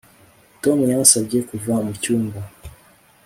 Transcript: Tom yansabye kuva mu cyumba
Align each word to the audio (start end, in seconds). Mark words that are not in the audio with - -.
Tom 0.61 0.77
yansabye 0.91 1.37
kuva 1.49 1.73
mu 1.85 1.93
cyumba 2.01 2.39